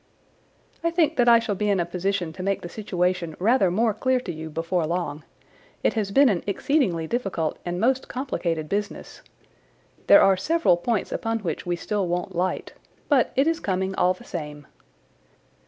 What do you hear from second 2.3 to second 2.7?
to make the